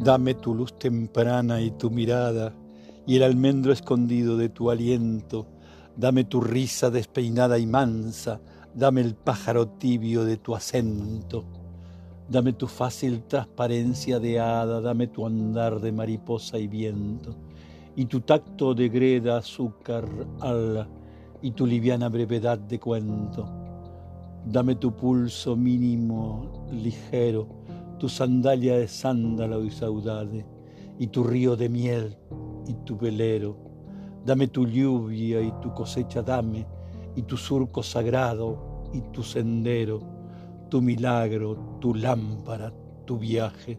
[0.00, 2.54] Dame tu luz temprana y tu mirada,
[3.04, 5.48] y el almendro escondido de tu aliento.
[5.96, 8.40] Dame tu risa despeinada y mansa,
[8.72, 11.44] dame el pájaro tibio de tu acento.
[12.28, 17.34] Dame tu fácil transparencia de hada, dame tu andar de mariposa y viento,
[17.96, 20.06] y tu tacto de greda, azúcar,
[20.40, 20.86] ala,
[21.42, 23.48] y tu liviana brevedad de cuento.
[24.44, 27.48] Dame tu pulso mínimo, ligero,
[27.98, 30.46] tu sandalia de sándalo y saudade,
[30.98, 32.16] y tu río de miel
[32.66, 33.56] y tu velero.
[34.24, 36.66] Dame tu lluvia y tu cosecha dame,
[37.16, 40.00] y tu surco sagrado y tu sendero,
[40.68, 42.72] tu milagro, tu lámpara,
[43.04, 43.78] tu viaje.